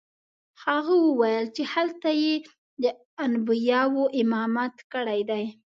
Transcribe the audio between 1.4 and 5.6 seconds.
چې هلته یې د انبیاوو امامت کړی دی.